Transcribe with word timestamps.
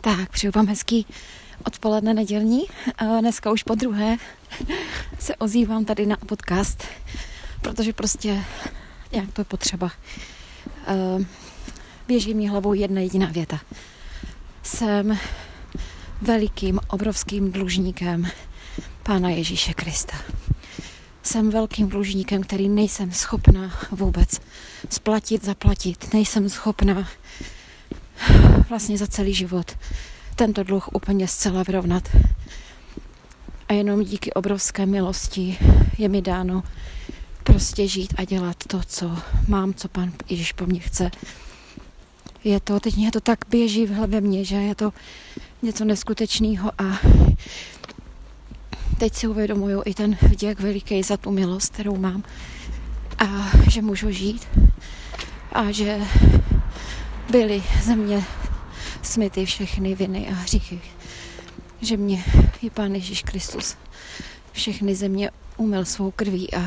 Tak, 0.00 0.30
přeju 0.30 0.52
vám 0.54 0.66
hezký 0.66 1.06
odpoledne 1.64 2.14
nedělní. 2.14 2.62
Dneska 3.20 3.50
už 3.50 3.62
po 3.62 3.74
druhé 3.74 4.16
se 5.18 5.36
ozývám 5.36 5.84
tady 5.84 6.06
na 6.06 6.16
podcast, 6.16 6.84
protože 7.62 7.92
prostě 7.92 8.44
jak 9.12 9.32
to 9.32 9.40
je 9.40 9.44
potřeba. 9.44 9.90
Běží 12.08 12.34
mi 12.34 12.46
hlavou 12.46 12.72
jedna 12.72 13.00
jediná 13.00 13.26
věta. 13.26 13.60
Jsem 14.62 15.18
velikým, 16.22 16.80
obrovským 16.88 17.52
dlužníkem 17.52 18.30
Pána 19.02 19.30
Ježíše 19.30 19.74
Krista. 19.74 20.16
Jsem 21.22 21.50
velkým 21.50 21.88
dlužníkem, 21.88 22.42
který 22.42 22.68
nejsem 22.68 23.12
schopna 23.12 23.78
vůbec 23.90 24.40
splatit, 24.90 25.44
zaplatit. 25.44 26.14
Nejsem 26.14 26.48
schopna 26.48 27.08
vlastně 28.68 28.98
za 28.98 29.06
celý 29.06 29.34
život 29.34 29.76
tento 30.36 30.62
dluh 30.62 30.88
úplně 30.92 31.28
zcela 31.28 31.62
vyrovnat. 31.62 32.16
A 33.68 33.72
jenom 33.72 34.04
díky 34.04 34.32
obrovské 34.32 34.86
milosti 34.86 35.58
je 35.98 36.08
mi 36.08 36.22
dáno 36.22 36.62
prostě 37.44 37.88
žít 37.88 38.14
a 38.16 38.24
dělat 38.24 38.56
to, 38.66 38.80
co 38.86 39.16
mám, 39.48 39.74
co 39.74 39.88
pan 39.88 40.12
Ježíš 40.28 40.52
po 40.52 40.66
mně 40.66 40.80
chce. 40.80 41.10
Je 42.44 42.60
to, 42.60 42.80
teď 42.80 42.96
mě 42.96 43.10
to 43.10 43.20
tak 43.20 43.38
běží 43.50 43.86
v 43.86 43.94
hlavě 43.94 44.20
mě, 44.20 44.44
že 44.44 44.56
je 44.56 44.74
to 44.74 44.92
něco 45.62 45.84
neskutečného 45.84 46.72
a 46.78 46.98
teď 48.98 49.14
si 49.14 49.26
uvědomuju 49.26 49.82
i 49.84 49.94
ten 49.94 50.16
vděk 50.22 50.60
veliký 50.60 51.02
za 51.02 51.16
tu 51.16 51.30
milost, 51.30 51.72
kterou 51.72 51.96
mám 51.96 52.22
a 53.18 53.50
že 53.70 53.82
můžu 53.82 54.10
žít 54.10 54.48
a 55.52 55.70
že 55.70 56.00
byly 57.30 57.62
ze 57.82 57.96
mě 57.96 58.24
smyty 59.06 59.46
všechny 59.46 59.94
viny 59.94 60.28
a 60.28 60.34
hříchy. 60.34 60.80
Že 61.80 61.96
mě 61.96 62.24
je 62.62 62.70
Pán 62.70 62.94
Ježíš 62.94 63.22
Kristus 63.22 63.76
všechny 64.52 64.94
země 64.94 65.30
umyl 65.56 65.84
svou 65.84 66.10
krví 66.10 66.54
a 66.54 66.60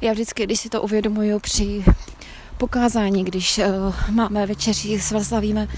já 0.00 0.12
vždycky, 0.12 0.44
když 0.44 0.60
si 0.60 0.68
to 0.68 0.82
uvědomuju 0.82 1.38
při 1.40 1.84
pokázání, 2.56 3.24
když 3.24 3.58
uh, 3.58 3.94
máme 4.10 4.46
večeři, 4.46 5.00
slavíme 5.00 5.68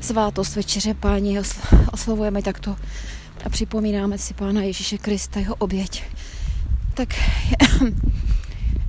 svátost 0.00 0.56
večeře 0.56 0.94
páni, 0.94 1.40
osl- 1.40 1.86
oslovujeme 1.92 2.42
takto 2.42 2.76
a 3.44 3.48
připomínáme 3.48 4.18
si 4.18 4.34
Pána 4.34 4.62
Ježíše 4.62 4.98
Krista, 4.98 5.40
jeho 5.40 5.54
oběť, 5.54 6.04
tak 6.94 7.08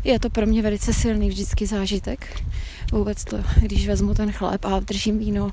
je 0.06 0.20
to 0.20 0.30
pro 0.30 0.46
mě 0.46 0.62
velice 0.62 0.94
silný 0.94 1.30
vždycky 1.30 1.68
zážitek. 1.68 2.44
Vůbec 2.92 3.24
to, 3.24 3.38
když 3.62 3.88
vezmu 3.88 4.14
ten 4.14 4.32
chléb 4.32 4.66
a 4.66 4.80
držím 4.80 5.20
víno 5.20 5.52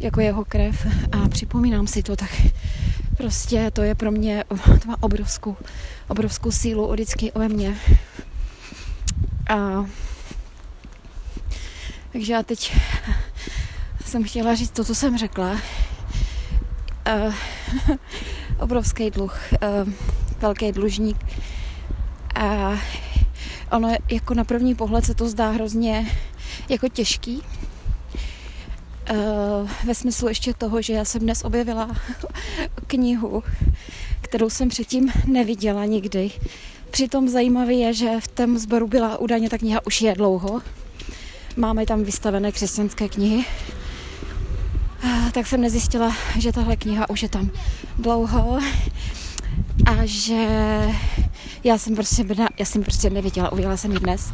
jako 0.00 0.20
jeho 0.20 0.44
krev 0.44 0.86
a 1.12 1.28
připomínám 1.28 1.86
si 1.86 2.02
to, 2.02 2.16
tak 2.16 2.30
prostě 3.16 3.70
to 3.70 3.82
je 3.82 3.94
pro 3.94 4.10
mě, 4.10 4.44
to 4.82 4.88
má 4.88 4.96
obrovskou, 5.00 5.56
obrovskou 6.08 6.50
sílu 6.50 6.92
vždycky 6.92 7.32
ode 7.32 7.48
mě. 7.48 7.76
A 9.48 9.86
takže 12.12 12.32
já 12.32 12.42
teď 12.42 12.76
jsem 14.04 14.24
chtěla 14.24 14.54
říct 14.54 14.70
to, 14.70 14.84
co 14.84 14.94
jsem 14.94 15.18
řekla. 15.18 15.50
Uh, 15.50 17.34
obrovský 18.58 19.10
dluh, 19.10 19.38
uh, 19.52 19.92
velký 20.40 20.72
dlužník. 20.72 21.16
A 22.34 22.72
ono 23.70 23.88
jako 24.10 24.34
na 24.34 24.44
první 24.44 24.74
pohled 24.74 25.04
se 25.04 25.14
to 25.14 25.28
zdá 25.28 25.50
hrozně 25.50 26.10
jako 26.68 26.88
těžký. 26.88 27.42
Uh, 29.10 29.70
ve 29.84 29.94
smyslu 29.94 30.28
ještě 30.28 30.54
toho, 30.54 30.82
že 30.82 30.92
já 30.92 31.04
jsem 31.04 31.22
dnes 31.22 31.44
objevila 31.44 31.96
knihu, 32.86 33.42
kterou 34.20 34.50
jsem 34.50 34.68
předtím 34.68 35.12
neviděla 35.26 35.84
nikdy. 35.84 36.30
Přitom 36.90 37.28
zajímavé 37.28 37.72
je, 37.72 37.94
že 37.94 38.20
v 38.20 38.28
tom 38.28 38.58
sboru 38.58 38.86
byla 38.86 39.18
údajně 39.18 39.50
ta 39.50 39.58
kniha 39.58 39.86
už 39.86 40.02
je 40.02 40.14
dlouho. 40.14 40.62
Máme 41.56 41.86
tam 41.86 42.04
vystavené 42.04 42.52
křesťanské 42.52 43.08
knihy. 43.08 43.44
Uh, 45.04 45.30
tak 45.30 45.46
jsem 45.46 45.60
nezjistila, 45.60 46.16
že 46.38 46.52
tahle 46.52 46.76
kniha 46.76 47.10
už 47.10 47.22
je 47.22 47.28
tam 47.28 47.50
dlouho 47.98 48.58
a 49.86 49.96
že 50.04 50.46
já 51.64 51.78
jsem 51.78 51.94
prostě, 51.94 52.24
já 52.58 52.64
jsem 52.64 52.82
prostě 52.82 53.10
neviděla, 53.10 53.52
uviděla 53.52 53.76
jsem 53.76 53.92
ji 53.92 53.98
dnes. 53.98 54.32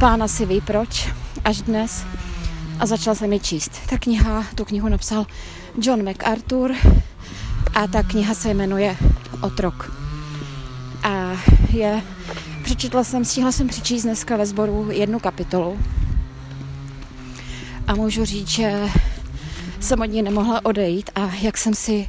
Pána 0.00 0.28
si 0.28 0.46
ví 0.46 0.60
proč, 0.60 1.08
až 1.44 1.62
dnes. 1.62 2.04
A 2.80 2.86
začala 2.86 3.14
jsem 3.14 3.32
ji 3.32 3.40
číst. 3.40 3.72
Ta 3.90 3.98
kniha, 3.98 4.44
tu 4.54 4.64
knihu 4.64 4.88
napsal 4.88 5.26
John 5.82 6.04
MacArthur 6.04 6.74
a 7.74 7.86
ta 7.86 8.02
kniha 8.02 8.34
se 8.34 8.54
jmenuje 8.54 8.96
Otrok. 9.42 9.92
A 11.02 11.36
je, 11.72 12.02
přečetla 12.64 13.04
jsem, 13.04 13.24
stihla 13.24 13.52
jsem 13.52 13.68
přečíst 13.68 14.02
dneska 14.02 14.36
ve 14.36 14.46
sboru 14.46 14.88
jednu 14.90 15.20
kapitolu. 15.20 15.78
A 17.86 17.94
můžu 17.94 18.24
říct, 18.24 18.48
že 18.48 18.88
jsem 19.80 20.00
od 20.00 20.04
ní 20.04 20.22
nemohla 20.22 20.64
odejít 20.64 21.10
a 21.14 21.34
jak 21.34 21.58
jsem 21.58 21.74
si 21.74 22.08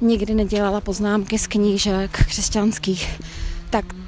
nikdy 0.00 0.34
nedělala 0.34 0.80
poznámky 0.80 1.38
z 1.38 1.46
knížek 1.46 2.10
křesťanských, 2.10 3.20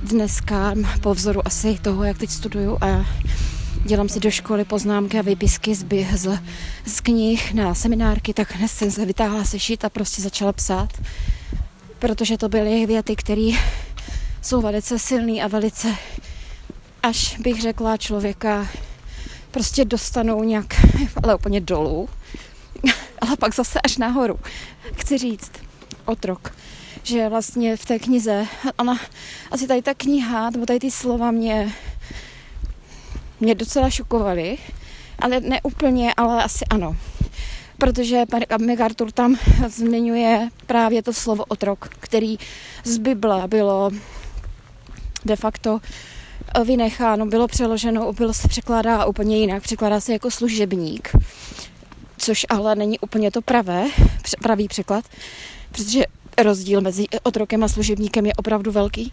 dneska 0.03 0.75
po 1.01 1.15
vzoru 1.15 1.47
asi 1.47 1.79
toho, 1.83 2.05
jak 2.05 2.19
teď 2.19 2.31
studuju 2.31 2.79
a 2.81 3.07
dělám 3.85 4.09
si 4.09 4.21
do 4.21 4.31
školy 4.31 4.65
poznámky 4.65 5.19
a 5.19 5.23
výpisky 5.23 5.75
z, 5.75 5.85
z, 6.17 6.39
z 6.87 7.01
knih 7.01 7.55
na 7.55 7.75
seminárky, 7.75 8.35
tak 8.35 8.57
dnes 8.57 8.73
jsem 8.73 8.91
se 8.91 9.07
vytáhla 9.07 9.45
sešit 9.45 9.85
a 9.85 9.89
prostě 9.89 10.23
začala 10.23 10.53
psát, 10.53 11.03
protože 11.99 12.39
to 12.39 12.49
byly 12.49 12.87
věty, 12.87 13.17
které 13.17 13.51
jsou 14.43 14.61
velice 14.61 14.99
silný 14.99 15.43
a 15.43 15.49
velice, 15.49 15.95
až 17.03 17.39
bych 17.39 17.63
řekla 17.63 17.97
člověka, 17.97 18.69
prostě 19.51 19.85
dostanou 19.85 20.45
nějak, 20.45 20.75
ale 21.23 21.35
úplně 21.35 21.61
dolů, 21.61 22.09
ale 23.21 23.37
pak 23.37 23.55
zase 23.55 23.81
až 23.81 23.97
nahoru. 23.97 24.39
Chci 24.97 25.19
říct, 25.19 25.53
otrok 26.05 26.53
že 27.03 27.29
vlastně 27.29 27.77
v 27.77 27.85
té 27.85 27.99
knize, 27.99 28.47
ona, 28.79 29.01
asi 29.51 29.67
tady 29.67 29.83
ta 29.83 29.95
kniha, 29.95 30.51
nebo 30.51 30.67
tady 30.67 30.79
ty 30.79 30.91
slova 30.91 31.31
mě, 31.31 31.73
mě 33.41 33.55
docela 33.55 33.91
šokovaly, 33.91 34.59
ale 35.19 35.41
ne 35.41 35.61
úplně, 35.63 36.15
ale 36.17 36.43
asi 36.43 36.65
ano. 36.71 36.97
Protože 37.79 38.27
pan 38.27 38.67
MacArthur 38.67 39.13
tam 39.13 39.37
zmiňuje 39.69 40.49
právě 40.67 41.03
to 41.03 41.13
slovo 41.13 41.45
otrok, 41.45 41.89
který 42.01 42.37
z 42.85 42.99
Bible 42.99 43.49
bylo 43.49 43.91
de 45.25 45.37
facto 45.37 45.81
vynecháno, 46.65 47.27
bylo 47.27 47.49
přeloženo, 47.49 48.13
bylo 48.13 48.35
se 48.35 48.49
překládá 48.49 49.05
úplně 49.05 49.39
jinak, 49.39 49.63
překládá 49.63 50.01
se 50.01 50.13
jako 50.13 50.31
služebník, 50.31 51.09
což 52.19 52.47
ale 52.49 52.75
není 52.75 52.99
úplně 52.99 53.31
to 53.31 53.43
pravé, 53.43 53.85
pravý 54.43 54.69
překlad, 54.69 55.05
protože 55.73 56.05
rozdíl 56.43 56.81
mezi 56.81 57.07
otrokem 57.23 57.65
a 57.65 57.69
služebníkem 57.69 58.27
je 58.27 58.35
opravdu 58.35 58.73
velký 58.73 59.13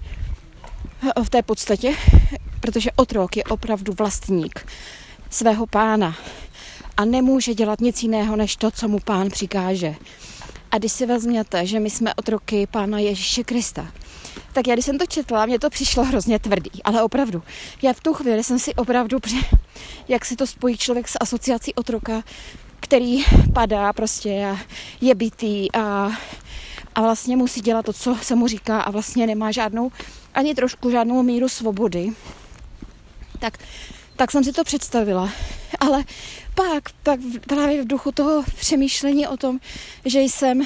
v 1.23 1.29
té 1.29 1.41
podstatě, 1.41 1.93
protože 2.59 2.91
otrok 2.95 3.37
je 3.37 3.43
opravdu 3.43 3.93
vlastník 3.93 4.65
svého 5.29 5.67
pána 5.67 6.15
a 6.97 7.05
nemůže 7.05 7.53
dělat 7.53 7.81
nic 7.81 8.03
jiného, 8.03 8.35
než 8.35 8.55
to, 8.55 8.71
co 8.71 8.87
mu 8.87 8.99
pán 8.99 9.29
přikáže. 9.29 9.95
A 10.71 10.77
když 10.77 10.91
si 10.91 11.05
vezměte, 11.05 11.65
že 11.65 11.79
my 11.79 11.89
jsme 11.89 12.13
otroky 12.13 12.67
pána 12.71 12.99
Ježíše 12.99 13.43
Krista, 13.43 13.91
tak 14.53 14.67
já 14.67 14.73
když 14.73 14.85
jsem 14.85 14.97
to 14.97 15.05
četla, 15.05 15.45
mě 15.45 15.59
to 15.59 15.69
přišlo 15.69 16.03
hrozně 16.03 16.39
tvrdý, 16.39 16.83
ale 16.83 17.03
opravdu. 17.03 17.43
Já 17.81 17.93
v 17.93 17.99
tu 17.99 18.13
chvíli 18.13 18.43
jsem 18.43 18.59
si 18.59 18.75
opravdu, 18.75 19.19
jak 20.07 20.25
si 20.25 20.35
to 20.35 20.47
spojí 20.47 20.77
člověk 20.77 21.07
s 21.07 21.17
asociací 21.19 21.75
otroka, 21.75 22.23
který 22.79 23.23
padá 23.53 23.93
prostě 23.93 24.45
a 24.45 24.57
je 25.01 25.15
bitý 25.15 25.71
a 25.71 26.11
a 26.97 27.01
vlastně 27.01 27.37
musí 27.37 27.61
dělat 27.61 27.85
to, 27.85 27.93
co 27.93 28.15
se 28.21 28.35
mu 28.35 28.47
říká 28.47 28.81
a 28.81 28.91
vlastně 28.91 29.27
nemá 29.27 29.51
žádnou, 29.51 29.91
ani 30.33 30.55
trošku 30.55 30.91
žádnou 30.91 31.23
míru 31.23 31.49
svobody, 31.49 32.09
tak, 33.39 33.57
tak 34.15 34.31
jsem 34.31 34.43
si 34.43 34.51
to 34.51 34.63
představila. 34.63 35.29
Ale 35.79 36.03
pak, 36.55 36.83
tak 37.03 37.19
právě 37.47 37.83
v 37.83 37.87
duchu 37.87 38.11
toho 38.11 38.43
přemýšlení 38.59 39.27
o 39.27 39.37
tom, 39.37 39.59
že 40.05 40.19
jsem 40.19 40.61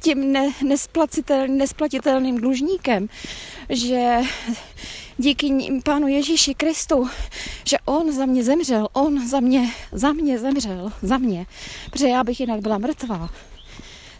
tím 0.00 0.32
ne, 0.32 0.52
nesplatitelným, 0.66 1.58
nesplatitelným 1.58 2.40
dlužníkem, 2.40 3.08
že 3.68 4.20
díky 5.18 5.80
pánu 5.84 6.08
Ježíši 6.08 6.54
Kristu, 6.54 7.08
že 7.68 7.76
on 7.84 8.12
za 8.12 8.26
mě 8.26 8.44
zemřel, 8.44 8.88
on 8.92 9.28
za 9.28 9.40
mě, 9.40 9.70
za 9.92 10.12
mě 10.12 10.38
zemřel, 10.38 10.92
za 11.02 11.18
mě, 11.18 11.46
protože 11.90 12.08
já 12.08 12.24
bych 12.24 12.40
jinak 12.40 12.60
byla 12.60 12.78
mrtvá 12.78 13.30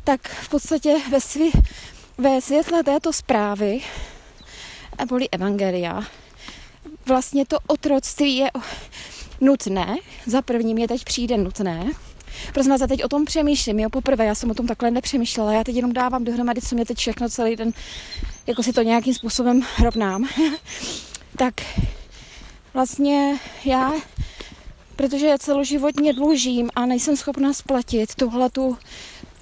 tak 0.06 0.29
v 0.29 0.49
podstatě 0.49 0.97
ve, 1.11 1.20
svě, 1.20 1.50
ve 2.19 2.41
světle 2.41 2.85
této 2.85 3.12
zprávy, 3.12 3.81
neboli 4.99 5.29
Evangelia, 5.31 6.03
vlastně 7.06 7.47
to 7.47 7.58
otroctví 7.67 8.37
je 8.37 8.50
nutné, 9.41 9.97
za 10.26 10.43
prvním 10.43 10.79
je 10.79 10.88
teď 10.88 11.05
přijde 11.05 11.37
nutné, 11.37 11.91
Prosím 12.53 12.70
vás, 12.70 12.81
já 12.81 12.87
teď 12.87 13.05
o 13.05 13.08
tom 13.08 13.25
přemýšlím, 13.25 13.81
jo, 13.81 13.91
poprvé, 13.91 14.25
já 14.25 14.35
jsem 14.35 14.50
o 14.50 14.55
tom 14.55 14.67
takhle 14.67 14.91
nepřemýšlela, 14.91 15.53
já 15.53 15.64
teď 15.64 15.76
jenom 15.76 15.93
dávám 15.93 16.25
dohromady, 16.25 16.61
co 16.61 16.75
mě 16.75 16.85
teď 16.85 16.99
všechno 16.99 17.29
celý 17.29 17.56
den, 17.56 17.73
jako 18.47 18.62
si 18.62 18.73
to 18.73 18.82
nějakým 18.82 19.14
způsobem 19.14 19.62
rovnám. 19.82 20.29
tak 21.37 21.55
vlastně 22.75 23.38
já, 23.64 23.93
protože 24.97 25.35
celoživotně 25.38 26.12
dlužím 26.12 26.70
a 26.76 26.87
nejsem 26.87 27.17
schopná 27.17 27.53
splatit 27.53 28.14
tuhle 28.14 28.50
tu, 28.50 28.79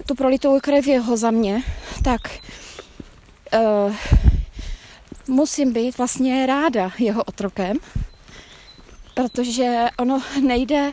tu 0.05 0.15
prolitou 0.15 0.59
krev 0.59 0.87
jeho 0.87 1.17
za 1.17 1.31
mě, 1.31 1.63
tak 2.03 2.21
uh, 3.53 3.95
musím 5.27 5.73
být 5.73 5.97
vlastně 5.97 6.45
ráda 6.45 6.91
jeho 6.99 7.23
otrokem, 7.23 7.77
protože 9.13 9.85
ono 9.99 10.21
nejde, 10.41 10.91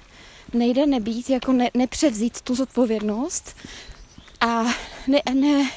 nejde 0.55 0.87
nebýt, 0.87 1.31
jako 1.31 1.53
ne, 1.53 1.71
nepřevzít 1.75 2.41
tu 2.41 2.55
zodpovědnost 2.55 3.57
a 4.41 4.65
ne, 5.07 5.23
ne, 5.35 5.71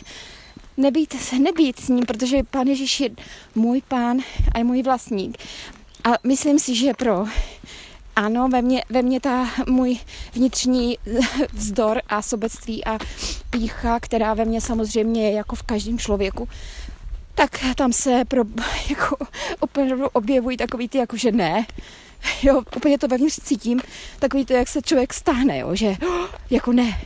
nebýt, 0.78 1.16
nebýt 1.40 1.80
s 1.80 1.90
ním, 1.90 2.06
protože 2.06 2.44
pán 2.44 2.68
Ježíš 2.68 3.00
je 3.00 3.10
můj 3.56 3.82
pán 3.88 4.18
a 4.54 4.58
je 4.58 4.64
můj 4.64 4.84
vlastník. 4.84 5.38
A 6.04 6.10
myslím 6.24 6.60
si, 6.60 6.76
že 6.76 6.94
pro 6.94 7.26
ano, 8.16 8.48
ve 8.48 8.62
mně, 8.62 8.84
ve 8.90 9.02
mně 9.02 9.20
ta 9.20 9.50
můj 9.68 10.00
vnitřní 10.34 10.98
vzdor 11.54 12.02
a 12.08 12.22
sobectví 12.22 12.86
a 12.86 12.98
pícha, 13.50 14.00
která 14.00 14.34
ve 14.34 14.46
mně 14.46 14.62
samozřejmě 14.62 15.30
je 15.30 15.36
jako 15.36 15.56
v 15.56 15.64
každém 15.64 16.00
člověku, 16.00 16.50
tak 17.36 17.60
tam 17.76 17.94
se 17.94 18.26
pro, 18.28 18.44
jako, 18.90 19.18
úplně 19.62 19.96
objevují 19.96 20.58
takový 20.58 20.90
ty, 20.90 20.98
jako 20.98 21.18
že 21.18 21.32
ne, 21.32 21.66
jo, 22.44 22.62
úplně 22.76 22.98
to 22.98 23.08
vevnitř 23.08 23.40
cítím, 23.44 23.82
takový 24.20 24.46
to, 24.46 24.54
jak 24.54 24.68
se 24.68 24.82
člověk 24.82 25.14
stáhne, 25.14 25.58
jo, 25.58 25.76
že 25.76 25.96
jako 26.50 26.74
ne, 26.74 27.02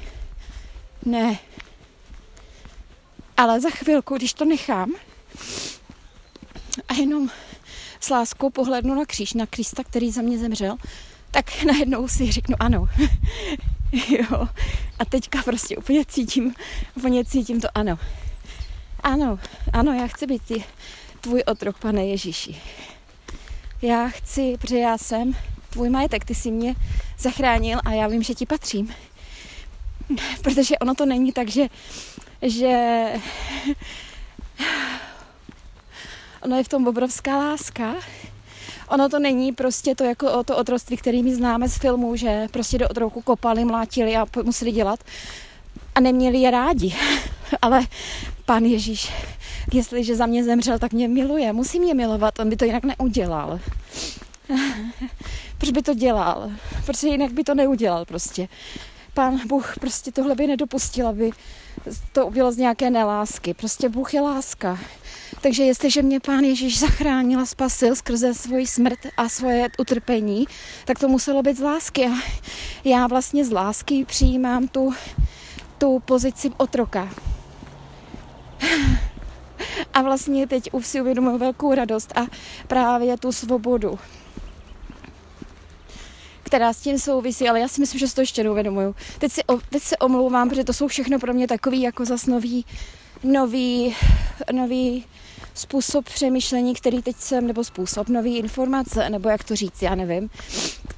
ne. 1.06 1.38
Ale 3.38 3.60
za 3.60 3.70
chvilku, 3.70 4.18
když 4.18 4.34
to 4.34 4.46
nechám 4.46 4.92
a 6.88 6.94
jenom 6.94 7.30
s 8.00 8.10
láskou 8.10 8.50
pohlednu 8.50 8.96
na 8.96 9.06
kříž, 9.06 9.34
na 9.34 9.46
Krista, 9.46 9.84
který 9.84 10.12
za 10.12 10.22
mě 10.22 10.38
zemřel, 10.38 10.78
tak 11.32 11.64
najednou 11.66 12.08
si 12.08 12.32
řeknu 12.32 12.56
ano. 12.60 12.88
jo. 14.10 14.48
A 15.00 15.06
teďka 15.06 15.44
prostě 15.44 15.78
úplně 15.78 16.06
cítím, 16.06 16.56
úplně 16.96 17.26
cítím 17.26 17.62
to 17.62 17.68
ano. 17.76 18.00
Ano, 19.04 19.40
ano, 19.74 19.94
já 19.94 20.08
chci 20.08 20.28
být 20.28 20.52
tvůj 21.22 21.44
otrok, 21.46 21.80
pane 21.80 22.06
Ježíši. 22.06 22.56
Já 23.82 24.10
chci, 24.10 24.58
protože 24.62 24.78
já 24.78 24.98
jsem 24.98 25.36
tvůj 25.70 25.90
majetek, 25.90 26.26
ty 26.26 26.36
jsi 26.36 26.52
mě 26.52 26.76
zachránil 27.20 27.80
a 27.86 27.92
já 27.92 28.08
vím, 28.08 28.24
že 28.24 28.34
ti 28.34 28.46
patřím. 28.46 28.94
Protože 30.42 30.78
ono 30.78 30.96
to 30.96 31.06
není 31.06 31.32
tak, 31.32 31.50
že, 31.50 31.68
že 32.42 33.04
ono 36.42 36.58
je 36.58 36.64
v 36.64 36.70
tom 36.70 36.88
obrovská 36.88 37.38
láska. 37.38 37.96
Ono 38.90 39.10
to 39.10 39.20
není 39.20 39.52
prostě 39.52 39.96
to 39.96 40.04
jako 40.04 40.44
to 40.44 40.58
otroství, 40.58 40.98
který 40.98 41.24
my 41.24 41.36
známe 41.36 41.70
z 41.70 41.78
filmů, 41.78 42.16
že 42.16 42.48
prostě 42.52 42.78
do 42.78 42.90
otroku 42.90 43.22
kopali, 43.22 43.66
mlátili 43.66 44.18
a 44.18 44.26
museli 44.44 44.72
dělat 44.72 45.00
a 45.96 46.00
neměli 46.00 46.38
je 46.38 46.52
rádi. 46.52 46.96
Ale 47.62 47.82
pán 48.46 48.66
Ježíš, 48.66 49.12
jestliže 49.74 50.16
za 50.16 50.26
mě 50.26 50.44
zemřel, 50.44 50.80
tak 50.80 50.94
mě 50.94 51.08
miluje. 51.08 51.54
Musí 51.54 51.80
mě 51.80 51.94
milovat, 51.94 52.40
on 52.40 52.50
by 52.50 52.56
to 52.56 52.66
jinak 52.66 52.84
neudělal. 52.84 53.60
Proč 55.58 55.72
by 55.72 55.82
to 55.82 55.94
dělal? 55.94 56.52
Protože 56.86 57.08
jinak 57.08 57.32
by 57.32 57.44
to 57.44 57.56
neudělal 57.56 58.06
prostě. 58.06 58.48
Pán 59.14 59.40
Bůh 59.48 59.74
prostě 59.80 60.12
tohle 60.12 60.36
by 60.36 60.48
nedopustil, 60.48 61.08
aby 61.08 61.32
to 62.12 62.30
bylo 62.30 62.52
z 62.52 62.58
nějaké 62.58 62.90
nelásky. 62.90 63.54
Prostě 63.54 63.90
Bůh 63.90 64.14
je 64.14 64.22
láska. 64.22 64.80
Takže 65.42 65.64
jestliže 65.64 66.02
mě 66.02 66.20
Pán 66.20 66.44
Ježíš 66.44 66.80
zachránil 66.80 67.40
a 67.40 67.46
spasil 67.46 67.96
skrze 67.96 68.34
svoji 68.34 68.68
smrt 68.68 69.00
a 69.18 69.30
svoje 69.30 69.70
utrpení, 69.80 70.48
tak 70.86 71.00
to 71.00 71.08
muselo 71.08 71.44
být 71.44 71.58
z 71.58 71.62
lásky. 71.62 72.06
A 72.06 72.14
já 72.84 73.08
vlastně 73.08 73.46
z 73.46 73.52
lásky 73.52 74.06
přijímám 74.06 74.68
tu, 74.68 74.94
tu 75.78 76.00
pozici 76.00 76.52
otroka. 76.58 77.10
A 79.94 80.02
vlastně 80.02 80.48
teď 80.48 80.70
už 80.72 80.88
si 80.88 81.02
uvědomuji 81.02 81.38
velkou 81.38 81.74
radost 81.74 82.18
a 82.18 82.28
právě 82.68 83.18
tu 83.18 83.32
svobodu, 83.32 84.00
která 86.50 86.74
s 86.74 86.82
tím 86.82 87.00
souvisí, 87.00 87.50
ale 87.50 87.60
já 87.60 87.68
si 87.68 87.82
myslím, 87.82 88.00
že 88.00 88.08
si 88.08 88.16
to 88.16 88.22
ještě 88.22 88.44
neuvědomuju. 88.44 88.96
Teď, 89.20 89.32
si, 89.32 89.42
teď 89.70 89.84
se 89.84 89.98
omlouvám, 89.98 90.50
protože 90.50 90.64
to 90.64 90.74
jsou 90.74 90.88
všechno 90.88 91.20
pro 91.20 91.34
mě 91.34 91.48
takový 91.48 91.82
jako 91.82 92.06
zas 92.06 92.26
nový, 92.26 92.66
nový, 93.24 93.96
nový 94.52 95.06
způsob 95.54 96.06
přemýšlení, 96.06 96.76
který 96.76 97.02
teď 97.02 97.16
jsem, 97.16 97.48
nebo 97.48 97.64
způsob, 97.64 98.10
nový 98.10 98.38
informace, 98.38 99.10
nebo 99.10 99.30
jak 99.30 99.44
to 99.44 99.56
říct, 99.56 99.82
já 99.82 99.96
nevím. 99.96 100.30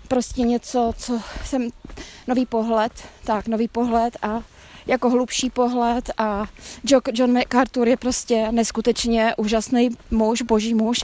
Prostě 0.07 0.41
něco, 0.41 0.93
co 0.97 1.21
jsem, 1.45 1.69
nový 2.27 2.45
pohled, 2.45 2.91
tak, 3.23 3.47
nový 3.47 3.67
pohled 3.67 4.17
a 4.21 4.41
jako 4.87 5.09
hlubší 5.09 5.49
pohled 5.49 6.11
a 6.17 6.45
John 7.13 7.33
MacArthur 7.33 7.87
je 7.87 7.97
prostě 7.97 8.51
neskutečně 8.51 9.33
úžasný 9.37 9.89
muž, 10.11 10.41
boží 10.41 10.73
muž. 10.73 11.03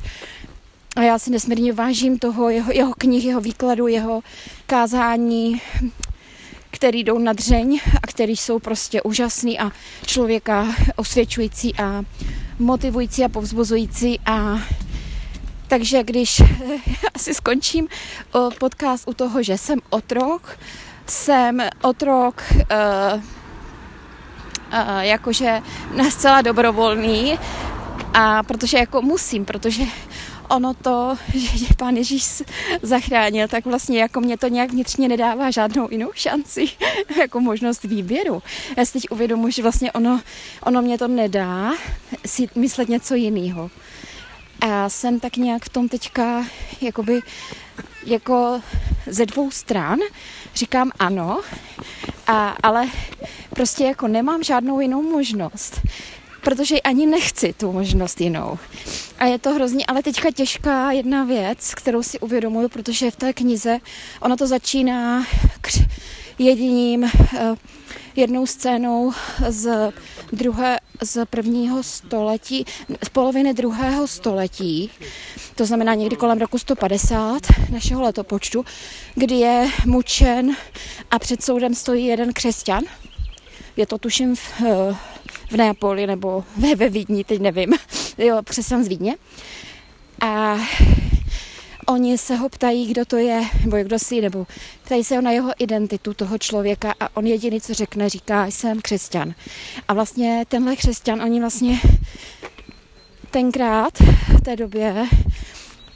A 0.97 1.01
já 1.01 1.19
si 1.19 1.31
nesmírně 1.31 1.73
vážím 1.73 2.19
toho, 2.19 2.49
jeho, 2.49 2.71
jeho 2.71 2.93
knih, 2.97 3.25
jeho 3.25 3.41
výkladu, 3.41 3.87
jeho 3.87 4.21
kázání, 4.67 5.61
který 6.71 7.03
jdou 7.03 7.17
na 7.19 7.33
dřeň 7.33 7.79
a 8.03 8.07
který 8.07 8.37
jsou 8.37 8.59
prostě 8.59 9.01
úžasný 9.01 9.59
a 9.59 9.71
člověka 10.05 10.67
osvědčující 10.95 11.75
a 11.75 12.03
motivující 12.59 13.23
a 13.25 13.29
povzbuzující. 13.29 14.19
A 14.25 14.59
takže 15.67 16.03
když 16.03 16.41
asi 17.13 17.33
skončím 17.33 17.87
podcast 18.59 19.07
u 19.07 19.13
toho, 19.13 19.43
že 19.43 19.57
jsem 19.57 19.79
otrok, 19.89 20.59
jsem 21.07 21.61
otrok 21.81 22.43
uh, 22.53 23.21
uh, 24.73 24.99
jakože 24.99 25.61
zcela 26.09 26.41
dobrovolný 26.41 27.39
a 28.13 28.43
protože 28.43 28.77
jako 28.77 29.01
musím, 29.01 29.45
protože 29.45 29.83
ono 30.49 30.73
to, 30.73 31.17
že 31.33 31.65
pán 31.77 31.95
Ježíš 31.95 32.43
zachránil, 32.81 33.47
tak 33.47 33.65
vlastně 33.65 33.99
jako 33.99 34.21
mě 34.21 34.37
to 34.37 34.47
nějak 34.47 34.71
vnitřně 34.71 35.07
nedává 35.07 35.51
žádnou 35.51 35.87
jinou 35.91 36.11
šanci, 36.13 36.65
jako 37.19 37.39
možnost 37.39 37.83
výběru. 37.83 38.43
Já 38.77 38.85
si 38.85 38.93
teď 38.93 39.03
uvědomuji, 39.09 39.51
že 39.51 39.61
vlastně 39.61 39.91
ono, 39.91 40.21
ono 40.63 40.81
mě 40.81 40.97
to 40.97 41.07
nedá 41.07 41.73
si 42.25 42.47
myslet 42.55 42.89
něco 42.89 43.15
jiného. 43.15 43.71
A 44.61 44.89
jsem 44.89 45.19
tak 45.19 45.37
nějak 45.37 45.65
v 45.65 45.69
tom 45.69 45.89
teďka 45.89 46.45
jakoby 46.81 47.21
jako 48.05 48.61
ze 49.07 49.25
dvou 49.25 49.51
stran 49.51 49.99
říkám 50.55 50.91
ano, 50.99 51.41
a, 52.27 52.55
ale 52.63 52.87
prostě 53.49 53.83
jako 53.83 54.07
nemám 54.07 54.43
žádnou 54.43 54.79
jinou 54.79 55.01
možnost 55.01 55.81
protože 56.47 56.81
ani 56.81 57.05
nechci 57.05 57.53
tu 57.53 57.71
možnost 57.71 58.21
jinou. 58.21 58.59
A 59.19 59.25
je 59.25 59.39
to 59.39 59.53
hrozně, 59.53 59.85
ale 59.85 60.03
teďka 60.03 60.31
těžká 60.31 60.91
jedna 60.91 61.23
věc, 61.23 61.73
kterou 61.75 62.03
si 62.03 62.19
uvědomuju, 62.19 62.69
protože 62.69 63.11
v 63.11 63.15
té 63.15 63.33
knize 63.33 63.79
ono 64.21 64.37
to 64.37 64.47
začíná 64.47 65.25
jediným, 66.39 67.03
eh, 67.03 67.55
jednou 68.15 68.45
scénou 68.45 69.13
z 69.49 69.93
druhé, 70.31 70.77
z 71.01 71.25
prvního 71.25 71.83
století, 71.83 72.65
z 73.03 73.09
poloviny 73.09 73.53
druhého 73.53 74.07
století, 74.07 74.91
to 75.55 75.65
znamená 75.65 75.93
někdy 75.93 76.15
kolem 76.15 76.39
roku 76.39 76.57
150 76.57 77.41
našeho 77.71 78.01
letopočtu, 78.01 78.65
kdy 79.15 79.35
je 79.35 79.69
mučen 79.85 80.55
a 81.11 81.19
před 81.19 81.43
soudem 81.43 81.75
stojí 81.75 82.05
jeden 82.05 82.33
křesťan. 82.33 82.83
Je 83.77 83.87
to 83.87 83.97
tuším 83.97 84.35
v, 84.35 84.61
eh, 84.65 84.95
v 85.51 85.57
Neapoli 85.57 86.07
nebo 86.07 86.43
ve, 86.57 86.75
ve 86.75 86.89
Vídni, 86.89 87.23
teď 87.23 87.41
nevím, 87.41 87.73
jo, 88.17 88.41
přesně 88.43 88.83
z 88.83 88.87
Vídně. 88.87 89.15
A 90.21 90.57
oni 91.87 92.17
se 92.17 92.35
ho 92.35 92.49
ptají, 92.49 92.87
kdo 92.87 93.05
to 93.05 93.17
je, 93.17 93.41
nebo 93.63 93.77
kdo 93.77 93.99
si, 93.99 94.21
nebo 94.21 94.47
ptají 94.83 95.03
se 95.03 95.15
ho 95.15 95.21
na 95.21 95.31
jeho 95.31 95.51
identitu 95.57 96.13
toho 96.13 96.37
člověka 96.37 96.93
a 96.99 97.17
on 97.17 97.25
jediný, 97.27 97.61
co 97.61 97.73
řekne, 97.73 98.09
říká, 98.09 98.45
jsem 98.45 98.81
křesťan. 98.81 99.33
A 99.87 99.93
vlastně 99.93 100.45
tenhle 100.47 100.75
křesťan, 100.75 101.21
oni 101.21 101.39
vlastně 101.39 101.79
tenkrát 103.31 103.97
v 104.37 104.41
té 104.41 104.55
době 104.55 105.07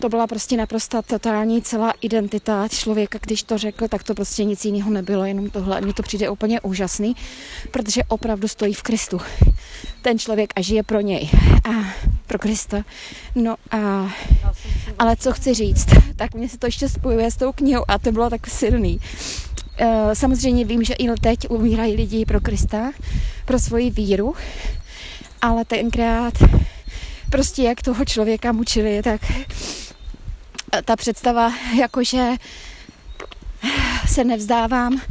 to 0.01 0.09
byla 0.09 0.27
prostě 0.27 0.57
naprosto 0.57 1.01
totální 1.01 1.61
celá 1.61 1.93
identita 2.01 2.67
člověka, 2.67 3.19
když 3.21 3.43
to 3.43 3.57
řekl, 3.57 3.87
tak 3.87 4.03
to 4.03 4.13
prostě 4.13 4.43
nic 4.43 4.65
jiného 4.65 4.91
nebylo, 4.91 5.25
jenom 5.25 5.49
tohle. 5.49 5.81
Mně 5.81 5.93
to 5.93 6.03
přijde 6.03 6.29
úplně 6.29 6.61
úžasný, 6.61 7.15
protože 7.71 8.03
opravdu 8.03 8.47
stojí 8.47 8.73
v 8.73 8.83
Kristu. 8.83 9.21
Ten 10.01 10.19
člověk 10.19 10.53
a 10.55 10.61
žije 10.61 10.83
pro 10.83 11.01
něj 11.01 11.29
a 11.63 11.80
pro 12.31 12.39
Krista. 12.39 12.83
No 13.35 13.55
a, 13.71 14.09
ale 14.99 15.15
co 15.15 15.31
chci 15.31 15.53
říct, 15.53 15.85
tak 16.15 16.33
mě 16.33 16.49
se 16.49 16.57
to 16.57 16.65
ještě 16.65 16.89
spojuje 16.89 17.31
s 17.31 17.35
tou 17.35 17.51
knihou 17.51 17.83
a 17.87 17.99
to 17.99 18.11
bylo 18.11 18.29
tak 18.29 18.47
silný. 18.47 18.99
Eh, 19.77 20.15
samozřejmě 20.15 20.65
vím, 20.65 20.83
že 20.83 20.93
i 20.93 21.11
teď 21.21 21.49
umírají 21.49 21.95
lidi 21.95 22.25
pro 22.25 22.41
Krista, 22.41 22.91
pro 23.45 23.59
svoji 23.59 23.91
víru, 23.91 24.35
ale 25.41 25.65
tenkrát 25.65 26.33
prostě 27.29 27.63
jak 27.63 27.81
toho 27.81 28.05
člověka 28.05 28.51
mučili, 28.51 29.01
tak 29.03 29.21
ta 30.85 30.95
představa, 30.95 31.53
jakože 31.79 32.31
se 34.07 34.23
nevzdávám 34.23 35.01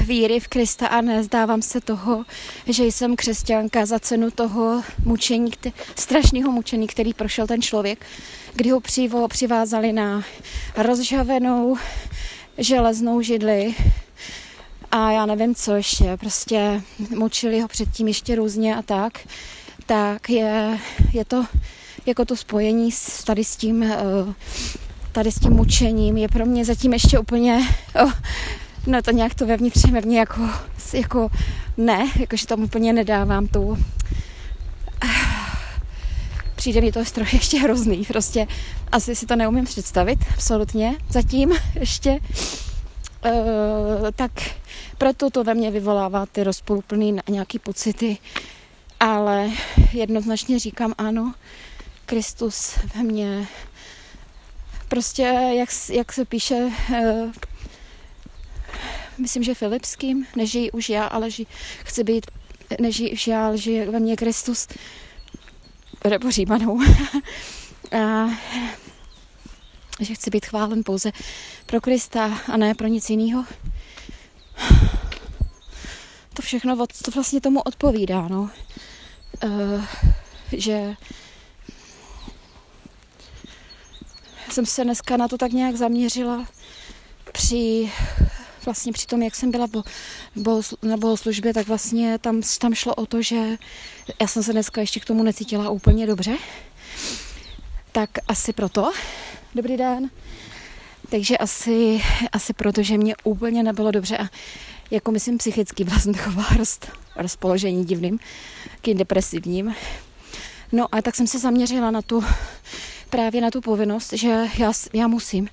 víry 0.00 0.40
v 0.40 0.48
Krista 0.48 0.86
a 0.86 1.00
nezdávám 1.00 1.62
se 1.62 1.80
toho, 1.80 2.24
že 2.66 2.84
jsem 2.84 3.16
křesťanka 3.16 3.86
za 3.86 3.98
cenu 3.98 4.30
toho 4.30 4.82
mučení, 5.04 5.50
strašného 5.96 6.52
mučení, 6.52 6.86
který 6.86 7.14
prošel 7.14 7.46
ten 7.46 7.62
člověk, 7.62 8.06
kdy 8.54 8.70
ho 8.70 8.80
přivo, 8.80 9.28
přivázali 9.28 9.92
na 9.92 10.22
rozžavenou 10.76 11.76
železnou 12.58 13.20
židli 13.20 13.74
a 14.90 15.10
já 15.10 15.26
nevím 15.26 15.54
co 15.54 15.74
ještě, 15.74 16.16
prostě 16.16 16.82
mučili 17.16 17.60
ho 17.60 17.68
předtím 17.68 18.08
ještě 18.08 18.34
různě 18.34 18.76
a 18.76 18.82
tak, 18.82 19.18
tak 19.86 20.30
je, 20.30 20.78
je 21.12 21.24
to 21.24 21.44
jako 22.06 22.24
to 22.24 22.36
spojení 22.36 22.92
s, 22.92 23.24
tady 23.24 23.44
s 23.44 23.56
tím 23.56 23.82
eh, 23.82 23.98
tady 25.12 25.32
s 25.32 25.38
tím 25.38 25.52
mučením 25.52 26.16
je 26.16 26.28
pro 26.28 26.46
mě 26.46 26.64
zatím 26.64 26.92
ještě 26.92 27.18
úplně 27.18 27.68
oh, 28.02 28.12
no 28.86 29.02
to 29.02 29.10
nějak 29.10 29.34
to 29.34 29.46
vevnitř 29.46 29.84
ve 29.84 30.14
jako, 30.14 30.48
jako 30.94 31.28
ne, 31.76 32.08
jakože 32.18 32.46
tam 32.46 32.62
úplně 32.62 32.92
nedávám 32.92 33.46
tu 33.46 33.78
přijde 36.60 36.80
mi 36.80 36.92
to 36.92 37.04
trochu 37.04 37.36
ještě 37.36 37.58
hrozný, 37.58 38.04
prostě 38.04 38.46
asi 38.92 39.16
si 39.16 39.26
to 39.26 39.36
neumím 39.36 39.64
představit, 39.64 40.18
absolutně, 40.34 40.96
zatím 41.08 41.52
ještě. 41.74 42.10
Uh, 42.10 42.18
tak 44.16 44.30
proto 44.98 45.30
to 45.30 45.44
ve 45.44 45.54
mně 45.54 45.70
vyvolává 45.70 46.26
ty 46.26 46.44
rozpoluplný 46.44 47.16
nějaký 47.28 47.58
pocity, 47.58 48.18
ale 49.00 49.50
jednoznačně 49.92 50.58
říkám 50.58 50.94
ano, 50.98 51.34
Kristus 52.06 52.78
ve 52.94 53.02
mně 53.02 53.46
prostě, 54.88 55.22
jak, 55.58 55.68
jak 55.92 56.12
se 56.12 56.24
píše, 56.24 56.54
uh, 56.54 56.72
myslím, 59.20 59.42
že 59.42 59.54
Filipským, 59.54 60.26
nežijí 60.36 60.70
už 60.70 60.88
já, 60.88 61.04
ale 61.04 61.30
ži, 61.30 61.46
chci 61.84 62.04
být, 62.04 62.26
nežijí 62.80 63.12
už 63.12 63.26
já, 63.26 63.46
ale 63.46 63.58
žije 63.58 63.90
ve 63.90 64.00
mně 64.00 64.16
Kristus, 64.16 64.68
nebo 66.10 66.30
Římanou. 66.30 66.80
a, 67.92 68.28
že 70.00 70.14
chci 70.14 70.30
být 70.30 70.46
chválen 70.46 70.82
pouze 70.84 71.12
pro 71.66 71.80
Krista 71.80 72.40
a 72.52 72.56
ne 72.56 72.74
pro 72.74 72.86
nic 72.86 73.10
jiného. 73.10 73.44
To 76.34 76.42
všechno 76.42 76.76
to 76.76 77.10
vlastně 77.10 77.40
tomu 77.40 77.60
odpovídá, 77.60 78.28
no. 78.28 78.50
Uh, 79.44 79.84
že 80.52 80.96
jsem 84.50 84.66
se 84.66 84.84
dneska 84.84 85.16
na 85.16 85.28
to 85.28 85.38
tak 85.38 85.52
nějak 85.52 85.76
zaměřila 85.76 86.46
při 87.32 87.92
vlastně 88.64 88.92
při 88.92 89.06
tom, 89.06 89.22
jak 89.22 89.34
jsem 89.34 89.50
byla 89.50 89.66
bo, 89.66 89.82
bo, 90.36 90.62
na 90.82 90.96
bohoslužbě, 90.96 91.54
tak 91.54 91.68
vlastně 91.68 92.18
tam, 92.18 92.40
tam 92.58 92.74
šlo 92.74 92.94
o 92.94 93.06
to, 93.06 93.22
že 93.22 93.58
já 94.20 94.26
jsem 94.26 94.42
se 94.42 94.52
dneska 94.52 94.80
ještě 94.80 95.00
k 95.00 95.04
tomu 95.04 95.22
necítila 95.22 95.70
úplně 95.70 96.06
dobře. 96.06 96.36
Tak 97.92 98.10
asi 98.28 98.52
proto. 98.52 98.92
Dobrý 99.54 99.76
den. 99.76 100.10
Takže 101.10 101.38
asi, 101.38 102.02
asi 102.32 102.52
proto, 102.52 102.82
že 102.82 102.98
mě 102.98 103.14
úplně 103.24 103.62
nebylo 103.62 103.90
dobře 103.90 104.18
a 104.18 104.28
jako 104.90 105.10
myslím 105.10 105.38
psychicky 105.38 105.84
byla 105.84 105.98
jsem 105.98 106.14
taková 106.14 106.46
roz, 106.58 106.78
rozpoložení 107.16 107.84
divným, 107.84 108.18
kým 108.80 108.98
depresivním. 108.98 109.74
No 110.72 110.94
a 110.94 111.02
tak 111.02 111.14
jsem 111.14 111.26
se 111.26 111.38
zaměřila 111.38 111.90
na 111.90 112.02
tu, 112.02 112.24
právě 113.10 113.40
na 113.40 113.50
tu 113.50 113.60
povinnost, 113.60 114.12
že 114.12 114.46
já, 114.58 114.72
já 114.92 115.08
musím 115.08 115.48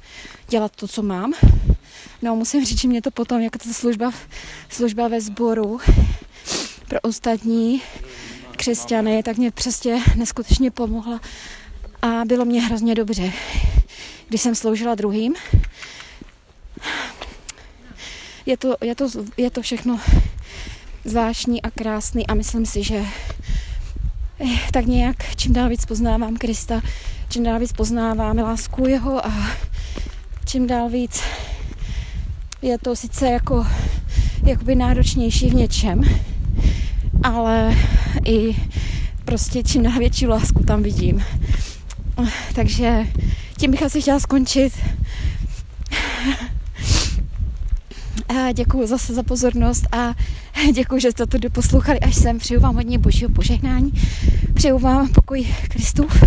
dělat 0.50 0.76
to, 0.76 0.88
co 0.88 1.04
mám. 1.04 1.34
No 2.22 2.36
musím 2.36 2.66
říct, 2.66 2.82
že 2.82 2.88
mě 2.88 3.02
to 3.02 3.12
potom, 3.12 3.42
jako 3.42 3.58
ta 3.58 3.74
služba, 3.74 4.12
služba 4.70 5.08
ve 5.08 5.22
sboru 5.22 5.80
pro 6.88 7.00
ostatní 7.02 7.82
křesťany, 8.58 9.24
tak 9.24 9.38
mě 9.38 9.52
přesně 9.52 10.04
neskutečně 10.16 10.72
pomohla 10.72 11.20
a 12.02 12.26
bylo 12.26 12.46
mě 12.46 12.62
hrozně 12.62 12.96
dobře, 12.96 13.32
když 14.28 14.42
jsem 14.42 14.56
sloužila 14.56 14.96
druhým. 14.96 15.36
Je 18.46 18.58
to, 18.58 18.76
je 18.84 18.96
to, 18.96 19.10
je 19.38 19.52
to 19.52 19.62
všechno 19.62 20.00
zvláštní 21.06 21.62
a 21.62 21.70
krásný 21.70 22.28
a 22.28 22.34
myslím 22.34 22.66
si, 22.66 22.84
že 22.84 23.06
eh, 24.40 24.72
tak 24.74 24.86
nějak 24.86 25.36
čím 25.36 25.54
dál 25.54 25.70
víc 25.70 25.86
poznávám 25.86 26.36
Krista, 26.36 26.82
čím 27.30 27.44
dál 27.44 27.60
víc 27.60 27.74
poznávám 27.74 28.38
lásku 28.38 28.88
jeho 28.88 29.26
a 29.26 29.34
čím 30.46 30.68
dál 30.68 30.90
víc 30.90 31.22
je 32.62 32.78
to 32.78 32.96
sice 32.96 33.30
jako 33.30 33.68
jakoby 34.44 34.76
náročnější 34.76 35.50
v 35.50 35.54
něčem, 35.54 36.02
ale 37.24 37.76
i 38.26 38.56
prostě 39.26 39.64
čím 39.64 39.84
dál 39.84 40.00
větší 40.00 40.28
lásku 40.28 40.64
tam 40.64 40.84
vidím. 40.84 41.24
Takže 42.56 43.08
tím 43.58 43.72
bych 43.72 43.84
asi 43.84 44.02
chtěla 44.02 44.20
skončit. 44.20 44.74
A 48.30 48.52
děkuji 48.52 48.88
zase 48.88 49.14
za 49.14 49.24
pozornost 49.24 49.88
a 49.92 50.14
děkuji, 50.74 51.02
že 51.02 51.12
jste 51.12 51.26
to 51.26 51.38
doposlouchali 51.38 52.00
až 52.00 52.16
sem. 52.16 52.38
Přeju 52.38 52.60
vám 52.60 52.76
hodně 52.76 53.00
božího 53.00 53.30
požehnání. 53.30 53.92
Přeju 54.54 54.80
vám 54.80 55.10
pokoj 55.10 55.48
Kristův 55.68 56.24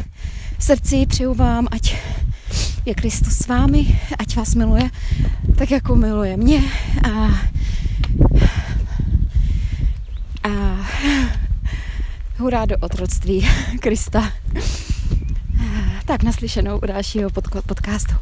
v 0.58 0.64
srdci. 0.64 1.06
Přeju 1.06 1.34
vám, 1.34 1.68
ať 1.70 1.96
je 2.86 2.94
Kristus 2.94 3.36
s 3.36 3.46
vámi, 3.46 4.00
ať 4.18 4.36
vás 4.36 4.54
miluje 4.54 4.90
tak, 5.58 5.70
jako 5.70 5.96
miluje 5.96 6.36
mě 6.36 6.62
a, 7.04 7.10
a 10.48 10.76
hurá 12.38 12.66
do 12.66 12.76
otroctví 12.80 13.48
Krista. 13.80 14.32
Tak 16.04 16.22
naslyšenou 16.22 16.78
u 16.78 16.86
dalšího 16.86 17.30
podcastu. 17.66 18.14